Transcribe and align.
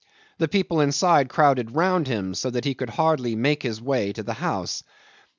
The 0.39 0.47
people 0.47 0.81
inside 0.81 1.29
crowded 1.29 1.75
round 1.75 2.07
him, 2.07 2.33
so 2.33 2.49
that 2.49 2.65
he 2.65 2.73
could 2.73 2.89
hardly 2.89 3.35
make 3.35 3.61
his 3.61 3.79
way 3.79 4.11
to 4.13 4.23
the 4.23 4.33
house. 4.33 4.83